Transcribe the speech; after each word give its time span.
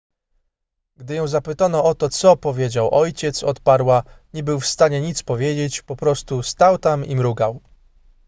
gdy 0.97 1.15
ją 1.15 1.27
zapytano 1.27 1.83
o 1.83 1.95
to 1.95 2.09
co 2.09 2.37
powiedział 2.37 2.89
ojciec 2.93 3.43
odparła 3.43 4.03
nie 4.33 4.43
był 4.43 4.59
w 4.59 4.65
stanie 4.65 5.01
nic 5.01 5.23
powiedzieć 5.23 5.81
po 5.81 5.95
prostu 5.95 6.43
stał 6.43 6.77
tam 6.77 7.05
i 7.05 7.15
mrugał 7.15 7.61